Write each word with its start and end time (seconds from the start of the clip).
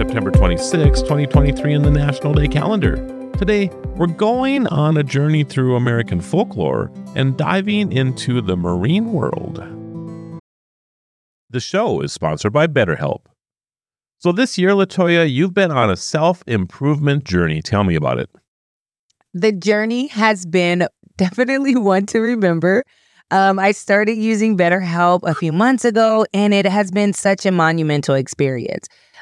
September 0.00 0.30
26, 0.30 1.02
2023, 1.02 1.74
in 1.74 1.82
the 1.82 1.90
National 1.90 2.32
Day 2.32 2.48
calendar. 2.48 2.96
Today, 3.36 3.68
we're 3.96 4.06
going 4.06 4.66
on 4.68 4.96
a 4.96 5.02
journey 5.02 5.44
through 5.44 5.76
American 5.76 6.22
folklore 6.22 6.90
and 7.14 7.36
diving 7.36 7.92
into 7.92 8.40
the 8.40 8.56
marine 8.56 9.12
world. 9.12 9.62
The 11.50 11.60
show 11.60 12.00
is 12.00 12.14
sponsored 12.14 12.50
by 12.50 12.66
BetterHelp. 12.66 13.26
So, 14.16 14.32
this 14.32 14.56
year, 14.56 14.70
Latoya, 14.70 15.30
you've 15.30 15.52
been 15.52 15.70
on 15.70 15.90
a 15.90 15.96
self 15.98 16.42
improvement 16.46 17.24
journey. 17.24 17.60
Tell 17.60 17.84
me 17.84 17.94
about 17.94 18.18
it. 18.18 18.30
The 19.34 19.52
journey 19.52 20.06
has 20.06 20.46
been 20.46 20.88
definitely 21.18 21.76
one 21.76 22.06
to 22.06 22.20
remember. 22.20 22.84
Um, 23.30 23.58
I 23.58 23.72
started 23.72 24.16
using 24.16 24.56
BetterHelp 24.56 25.20
a 25.24 25.34
few 25.34 25.52
months 25.52 25.84
ago, 25.84 26.24
and 26.32 26.54
it 26.54 26.64
has 26.64 26.90
been 26.90 27.12
such 27.12 27.44
a 27.44 27.52
monumental 27.52 28.14
experience. 28.14 28.88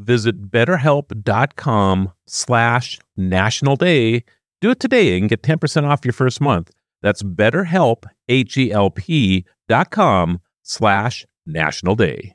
visit 0.00 0.50
betterhelp.com 0.50 2.12
slash 2.26 2.98
national 3.16 3.76
day. 3.76 4.24
Do 4.60 4.70
it 4.70 4.80
today 4.80 5.16
and 5.18 5.28
get 5.28 5.42
10% 5.42 5.84
off 5.84 6.04
your 6.04 6.12
first 6.12 6.40
month. 6.40 6.70
That's 7.02 7.22
betterhelp, 7.22 8.04
H-E-L-P 8.28 9.44
slash 10.62 11.26
national 11.46 11.94
day. 11.94 12.34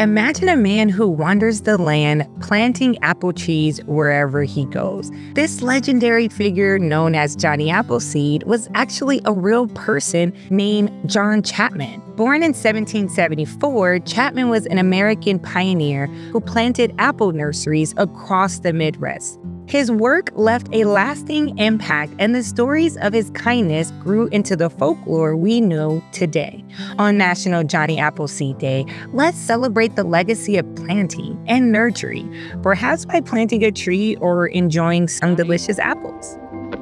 Imagine 0.00 0.48
a 0.48 0.56
man 0.56 0.88
who 0.88 1.06
wanders 1.06 1.60
the 1.60 1.76
land 1.76 2.26
planting 2.40 2.96
apple 3.02 3.34
trees 3.34 3.84
wherever 3.84 4.44
he 4.44 4.64
goes. 4.64 5.10
This 5.34 5.60
legendary 5.60 6.26
figure, 6.26 6.78
known 6.78 7.14
as 7.14 7.36
Johnny 7.36 7.68
Appleseed, 7.68 8.44
was 8.44 8.70
actually 8.72 9.20
a 9.26 9.34
real 9.34 9.66
person 9.68 10.32
named 10.48 10.90
John 11.04 11.42
Chapman. 11.42 12.00
Born 12.16 12.36
in 12.36 12.54
1774, 12.54 13.98
Chapman 13.98 14.48
was 14.48 14.64
an 14.64 14.78
American 14.78 15.38
pioneer 15.38 16.06
who 16.32 16.40
planted 16.40 16.94
apple 16.98 17.32
nurseries 17.32 17.92
across 17.98 18.60
the 18.60 18.72
Midwest. 18.72 19.38
His 19.70 19.88
work 19.88 20.32
left 20.34 20.68
a 20.72 20.82
lasting 20.82 21.56
impact, 21.56 22.12
and 22.18 22.34
the 22.34 22.42
stories 22.42 22.96
of 22.96 23.12
his 23.12 23.30
kindness 23.30 23.92
grew 24.02 24.26
into 24.32 24.56
the 24.56 24.68
folklore 24.68 25.36
we 25.36 25.60
know 25.60 26.02
today. 26.10 26.64
On 26.98 27.16
National 27.16 27.62
Johnny 27.62 27.96
Appleseed 28.00 28.58
Day, 28.58 28.84
let's 29.12 29.38
celebrate 29.38 29.94
the 29.94 30.02
legacy 30.02 30.56
of 30.56 30.66
planting 30.74 31.40
and 31.46 31.70
nurturing, 31.70 32.34
perhaps 32.62 33.04
by 33.04 33.20
planting 33.20 33.62
a 33.62 33.70
tree 33.70 34.16
or 34.16 34.48
enjoying 34.48 35.06
some 35.06 35.36
delicious 35.36 35.78
apples. 35.78 36.36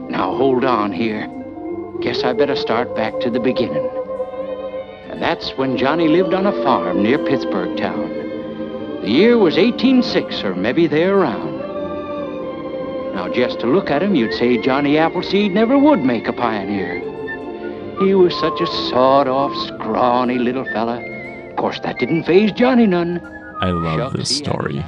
Now 0.08 0.34
hold 0.34 0.64
on 0.64 0.90
here. 0.90 1.28
Guess 2.00 2.22
I 2.22 2.32
better 2.32 2.56
start 2.56 2.96
back 2.96 3.20
to 3.20 3.28
the 3.28 3.38
beginning. 3.38 3.86
And 5.10 5.20
that's 5.20 5.50
when 5.58 5.76
Johnny 5.76 6.08
lived 6.08 6.32
on 6.32 6.46
a 6.46 6.62
farm 6.62 7.02
near 7.02 7.18
Pittsburgh 7.18 7.76
town. 7.76 8.08
The 9.02 9.10
year 9.10 9.36
was 9.36 9.56
1806, 9.56 10.42
or 10.42 10.54
maybe 10.54 10.86
there 10.86 11.18
around. 11.18 11.57
Now, 13.14 13.28
just 13.32 13.60
to 13.60 13.66
look 13.66 13.90
at 13.90 14.02
him, 14.02 14.14
you'd 14.14 14.34
say 14.34 14.58
Johnny 14.58 14.96
Appleseed 14.96 15.52
never 15.52 15.76
would 15.78 16.04
make 16.04 16.28
a 16.28 16.32
pioneer. 16.32 17.00
He 18.00 18.14
was 18.14 18.38
such 18.38 18.60
a 18.60 18.66
sawed-off, 18.66 19.52
scrawny 19.66 20.38
little 20.38 20.64
fella. 20.66 21.00
Of 21.50 21.56
course, 21.56 21.80
that 21.80 21.98
didn't 21.98 22.24
faze 22.24 22.52
Johnny 22.52 22.86
none. 22.86 23.20
I 23.60 23.70
love 23.70 24.12
Shucks, 24.12 24.16
this 24.16 24.36
story. 24.36 24.84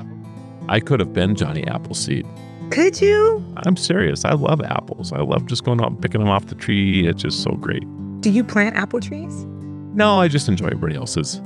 I 0.68 0.78
could 0.78 1.00
have 1.00 1.12
been 1.12 1.34
Johnny 1.34 1.66
Appleseed. 1.66 2.24
Could 2.70 3.00
you? 3.00 3.44
I'm 3.66 3.76
serious. 3.76 4.24
I 4.24 4.34
love 4.34 4.60
apples. 4.60 5.12
I 5.12 5.22
love 5.22 5.46
just 5.46 5.64
going 5.64 5.80
out 5.80 5.90
and 5.90 6.00
picking 6.00 6.20
them 6.20 6.30
off 6.30 6.46
the 6.46 6.54
tree. 6.54 7.08
It's 7.08 7.22
just 7.22 7.42
so 7.42 7.50
great. 7.52 7.82
Do 8.20 8.30
you 8.30 8.44
plant 8.44 8.76
apple 8.76 9.00
trees? 9.00 9.44
No, 9.92 10.20
I 10.20 10.28
just 10.28 10.48
enjoy 10.48 10.66
everybody 10.66 10.94
else's. 10.94 11.40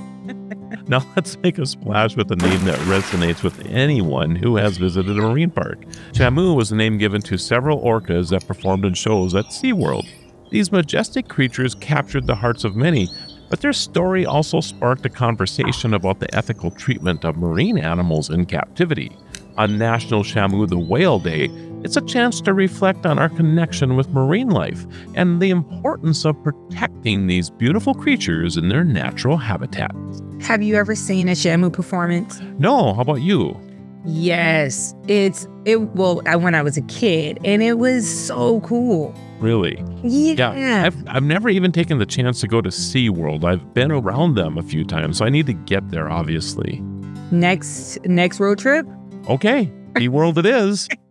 now 0.89 1.03
let's 1.17 1.39
make 1.39 1.57
a 1.57 1.65
splash 1.65 2.15
with 2.15 2.31
a 2.31 2.37
name 2.37 2.65
that 2.67 2.79
resonates 2.81 3.43
with 3.43 3.65
anyone 3.67 4.37
who 4.37 4.57
has 4.57 4.77
visited 4.77 5.19
a 5.19 5.23
marine 5.23 5.51
park. 5.51 5.81
Shamu 6.13 6.55
was 6.55 6.69
the 6.69 6.77
name 6.77 6.99
given 6.99 7.23
to 7.23 7.39
several 7.39 7.81
orcas 7.81 8.29
that 8.31 8.47
performed 8.47 8.85
in 8.85 8.93
shows 8.93 9.35
at 9.35 9.47
SeaWorld. 9.47 10.07
These 10.51 10.73
majestic 10.73 11.27
creatures 11.27 11.75
captured 11.75 12.27
the 12.27 12.35
hearts 12.35 12.65
of 12.65 12.77
many, 12.77 13.09
but 13.49 13.61
their 13.61 13.73
story 13.73 14.27
also 14.27 14.61
sparked 14.61 15.07
a 15.07 15.09
conversation 15.09 15.95
about 15.95 16.21
the 16.21 16.35
ethical 16.35 16.71
treatment 16.71 17.25
of 17.25 17.39
marine 17.39 17.79
animals 17.79 18.29
in 18.29 18.45
captivity. 18.45 19.17
On 19.57 19.79
National 19.79 20.23
Shamu 20.23 20.69
the 20.69 20.79
Whale 20.79 21.19
Day, 21.19 21.49
it's 21.83 21.97
a 21.97 22.03
chance 22.03 22.41
to 22.43 22.53
reflect 22.53 23.07
on 23.07 23.19
our 23.19 23.29
connection 23.29 23.97
with 23.97 24.11
marine 24.11 24.51
life 24.51 24.85
and 25.15 25.41
the 25.41 25.51
importance 25.51 26.27
of 26.27 26.43
protecting 26.43 27.27
these 27.27 27.49
beautiful 27.49 27.95
creatures 27.95 28.59
in 28.59 28.69
their 28.69 28.85
natural 28.85 29.37
habitats. 29.37 30.24
Have 30.45 30.63
you 30.63 30.75
ever 30.77 30.95
seen 30.95 31.27
a 31.31 31.33
Shamu 31.33 31.73
performance? 31.73 32.39
No, 32.59 32.93
how 32.93 33.01
about 33.01 33.23
you? 33.23 33.59
Yes, 34.05 34.95
it's 35.09 35.49
it. 35.65 35.81
Well, 35.95 36.21
I, 36.27 36.37
when 36.37 36.55
I 36.55 36.61
was 36.61 36.77
a 36.77 36.83
kid, 36.83 37.39
and 37.47 37.63
it 37.63 37.79
was 37.79 38.07
so 38.07 38.61
cool. 38.61 39.15
Really? 39.41 39.83
Yeah. 40.03 40.55
yeah 40.55 40.83
I've, 40.85 41.09
I've 41.09 41.23
never 41.23 41.49
even 41.49 41.73
taken 41.73 41.97
the 41.97 42.05
chance 42.05 42.43
to 42.43 42.47
go 42.47 42.61
to 42.61 42.69
SeaWorld. 42.69 43.45
I've 43.45 43.73
been 43.73 43.91
around 43.91 44.35
them 44.35 44.59
a 44.59 44.63
few 44.63 44.85
times, 44.85 45.17
so 45.17 45.25
I 45.25 45.31
need 45.31 45.47
to 45.47 45.55
get 45.55 45.89
there, 45.89 46.11
obviously. 46.11 46.83
Next 47.31 48.05
next 48.05 48.39
road 48.39 48.59
trip? 48.59 48.87
Okay. 49.31 49.73
SeaWorld 49.95 50.37
it 50.37 50.45
is. 50.45 50.89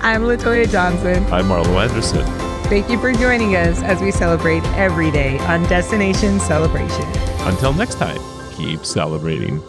I'm 0.00 0.22
Latoya 0.22 0.68
Johnson. 0.68 1.24
I'm 1.32 1.44
Marlo 1.44 1.80
Anderson. 1.80 2.51
Thank 2.72 2.88
you 2.88 2.98
for 2.98 3.12
joining 3.12 3.54
us 3.54 3.82
as 3.82 4.00
we 4.00 4.10
celebrate 4.10 4.64
every 4.68 5.10
day 5.10 5.38
on 5.40 5.62
Destination 5.64 6.40
Celebration. 6.40 7.04
Until 7.46 7.74
next 7.74 7.96
time, 7.96 8.18
keep 8.56 8.86
celebrating. 8.86 9.62